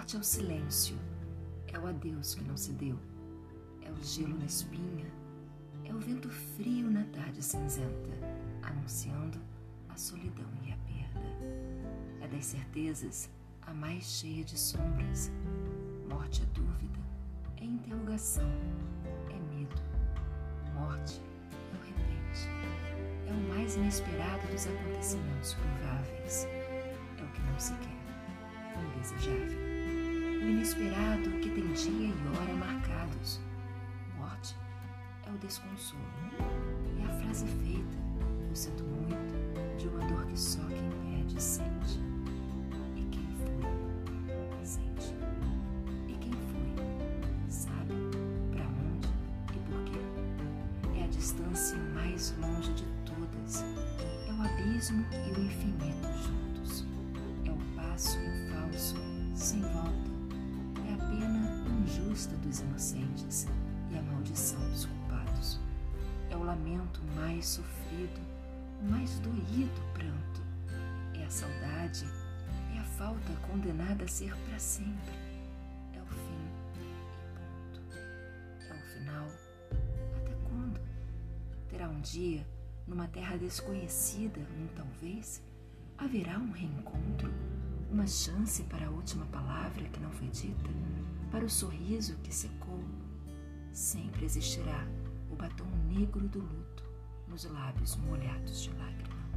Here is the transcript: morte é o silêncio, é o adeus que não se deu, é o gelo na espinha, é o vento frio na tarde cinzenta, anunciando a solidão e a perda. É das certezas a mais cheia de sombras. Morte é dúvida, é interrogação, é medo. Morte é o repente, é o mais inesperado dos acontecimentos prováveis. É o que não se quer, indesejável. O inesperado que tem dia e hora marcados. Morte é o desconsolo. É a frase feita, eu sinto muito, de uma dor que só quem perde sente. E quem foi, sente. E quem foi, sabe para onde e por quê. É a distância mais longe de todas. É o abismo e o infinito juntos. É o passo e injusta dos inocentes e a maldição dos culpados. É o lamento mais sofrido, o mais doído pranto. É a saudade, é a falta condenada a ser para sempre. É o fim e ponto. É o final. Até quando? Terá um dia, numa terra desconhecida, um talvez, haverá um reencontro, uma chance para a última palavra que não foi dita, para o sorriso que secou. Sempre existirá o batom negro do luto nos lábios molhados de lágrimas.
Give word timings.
morte 0.00 0.16
é 0.16 0.18
o 0.18 0.24
silêncio, 0.24 0.96
é 1.74 1.78
o 1.78 1.86
adeus 1.86 2.34
que 2.34 2.42
não 2.44 2.56
se 2.56 2.72
deu, 2.72 2.98
é 3.82 3.90
o 3.92 4.02
gelo 4.02 4.38
na 4.38 4.46
espinha, 4.46 5.04
é 5.84 5.92
o 5.92 5.98
vento 5.98 6.30
frio 6.30 6.90
na 6.90 7.04
tarde 7.12 7.42
cinzenta, 7.42 8.10
anunciando 8.62 9.38
a 9.90 9.96
solidão 9.98 10.48
e 10.64 10.72
a 10.72 10.76
perda. 10.88 11.28
É 12.22 12.28
das 12.28 12.46
certezas 12.46 13.28
a 13.60 13.74
mais 13.74 14.04
cheia 14.04 14.42
de 14.42 14.58
sombras. 14.58 15.30
Morte 16.08 16.44
é 16.44 16.46
dúvida, 16.58 16.98
é 17.58 17.64
interrogação, 17.66 18.50
é 19.28 19.54
medo. 19.54 19.82
Morte 20.72 21.20
é 21.52 21.76
o 21.76 21.80
repente, 21.84 22.48
é 23.28 23.32
o 23.32 23.54
mais 23.54 23.76
inesperado 23.76 24.46
dos 24.50 24.66
acontecimentos 24.66 25.52
prováveis. 25.52 26.46
É 27.18 27.22
o 27.22 27.28
que 27.32 27.42
não 27.42 27.60
se 27.60 27.74
quer, 27.74 28.96
indesejável. 28.96 29.59
O 30.60 30.62
inesperado 30.62 31.30
que 31.40 31.48
tem 31.48 31.72
dia 31.72 32.08
e 32.08 32.38
hora 32.38 32.52
marcados. 32.52 33.40
Morte 34.18 34.54
é 35.26 35.30
o 35.30 35.38
desconsolo. 35.38 36.02
É 37.00 37.06
a 37.06 37.14
frase 37.18 37.46
feita, 37.46 37.96
eu 38.46 38.54
sinto 38.54 38.84
muito, 38.84 39.78
de 39.78 39.88
uma 39.88 40.00
dor 40.00 40.26
que 40.26 40.38
só 40.38 40.60
quem 40.66 40.90
perde 41.16 41.42
sente. 41.42 41.98
E 42.94 43.06
quem 43.10 43.26
foi, 43.38 44.66
sente. 44.66 45.14
E 46.06 46.12
quem 46.18 46.32
foi, 46.32 47.48
sabe 47.48 47.94
para 48.52 48.66
onde 48.66 49.08
e 49.56 49.60
por 49.60 49.82
quê. 49.84 51.00
É 51.00 51.04
a 51.04 51.06
distância 51.06 51.78
mais 51.94 52.36
longe 52.38 52.74
de 52.74 52.84
todas. 53.06 53.64
É 54.28 54.32
o 54.34 54.42
abismo 54.42 55.06
e 55.26 55.40
o 55.40 55.42
infinito 55.42 56.06
juntos. 56.22 56.84
É 57.46 57.50
o 57.50 57.56
passo 57.74 58.18
e 58.18 58.50
injusta 62.20 62.36
dos 62.36 62.60
inocentes 62.60 63.46
e 63.90 63.96
a 63.96 64.02
maldição 64.02 64.60
dos 64.68 64.84
culpados. 64.84 65.58
É 66.28 66.36
o 66.36 66.42
lamento 66.42 67.00
mais 67.16 67.46
sofrido, 67.46 68.20
o 68.82 68.90
mais 68.90 69.18
doído 69.20 69.80
pranto. 69.94 70.42
É 71.14 71.24
a 71.24 71.30
saudade, 71.30 72.04
é 72.74 72.78
a 72.78 72.84
falta 72.84 73.32
condenada 73.50 74.04
a 74.04 74.08
ser 74.08 74.36
para 74.36 74.58
sempre. 74.58 75.14
É 75.94 76.02
o 76.02 76.06
fim 76.06 76.44
e 76.76 76.98
ponto. 77.34 77.96
É 78.68 78.74
o 78.74 78.98
final. 78.98 79.26
Até 80.18 80.34
quando? 80.44 80.80
Terá 81.70 81.88
um 81.88 82.00
dia, 82.02 82.46
numa 82.86 83.08
terra 83.08 83.38
desconhecida, 83.38 84.40
um 84.40 84.66
talvez, 84.76 85.42
haverá 85.96 86.38
um 86.38 86.50
reencontro, 86.50 87.32
uma 87.90 88.06
chance 88.06 88.62
para 88.64 88.86
a 88.86 88.90
última 88.90 89.24
palavra 89.26 89.84
que 89.84 90.00
não 90.00 90.10
foi 90.10 90.28
dita, 90.28 90.68
para 91.30 91.44
o 91.44 91.50
sorriso 91.50 92.16
que 92.22 92.34
secou. 92.34 92.82
Sempre 93.72 94.24
existirá 94.24 94.86
o 95.30 95.36
batom 95.36 95.68
negro 95.88 96.26
do 96.28 96.40
luto 96.40 96.84
nos 97.28 97.44
lábios 97.44 97.96
molhados 97.96 98.62
de 98.62 98.70
lágrimas. 98.70 99.29